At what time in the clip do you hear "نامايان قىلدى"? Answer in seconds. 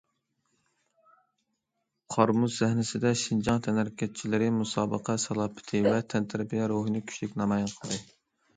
7.45-8.05